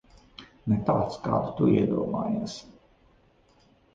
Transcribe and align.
Ne 0.71 0.77
tāds, 0.87 1.19
kādu 1.27 1.51
tu 1.59 1.67
iedomājies. 1.73 2.55